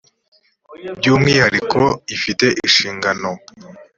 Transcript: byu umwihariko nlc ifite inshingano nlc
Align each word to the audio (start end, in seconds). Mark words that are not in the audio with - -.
byu 0.97 1.09
umwihariko 1.17 1.79
nlc 1.83 2.09
ifite 2.15 2.45
inshingano 2.65 3.29
nlc 3.59 3.79